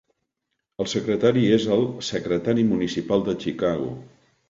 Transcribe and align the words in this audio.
El 0.83 0.89
secretari 0.93 1.45
és 1.59 1.69
el 1.77 1.87
Secretari 2.09 2.67
municipal 2.73 3.27
de 3.33 3.41
Chicago. 3.47 3.97